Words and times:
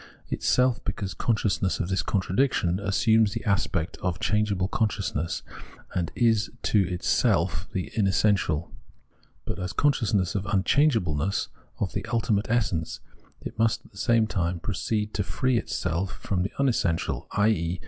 Itself, 0.29 0.83
because 0.83 1.13
consciousness 1.13 1.79
of 1.79 1.87
this 1.89 2.01
contradiction, 2.01 2.79
assumes 2.79 3.33
the 3.33 3.45
aspect 3.45 3.97
of 3.97 4.19
changeable 4.19 4.67
consciousness 4.67 5.43
and 5.93 6.11
is 6.15 6.49
to 6.63 6.91
itself 6.91 7.67
the 7.71 7.91
imessential; 7.95 8.71
but 9.45 9.59
as 9.59 9.73
consciousness 9.73 10.33
of 10.33 10.47
unchangeableness, 10.47 11.49
of 11.79 11.93
the 11.93 12.03
ultimate 12.07 12.49
essence, 12.49 12.99
it 13.41 13.59
must, 13.59 13.85
at 13.85 13.91
the 13.91 13.97
same 13.99 14.25
time, 14.25 14.59
proceed 14.59 15.13
to 15.13 15.23
free 15.23 15.59
itself 15.59 16.13
from 16.17 16.41
the 16.41 16.51
imessential, 16.59 17.27
i.e. 17.33 17.79